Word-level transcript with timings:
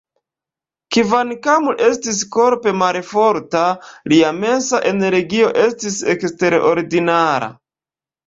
Kvankam 0.95 1.67
li 1.71 1.73
estis 1.87 2.21
korpe 2.35 2.71
malforta, 2.83 3.61
lia 4.13 4.31
mensa 4.39 4.81
energio 4.93 5.53
estis 5.65 5.99
eksterordinara. 6.17 7.51